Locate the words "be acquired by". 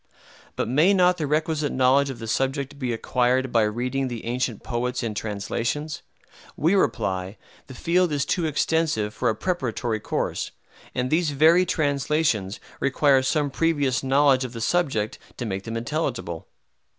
2.79-3.61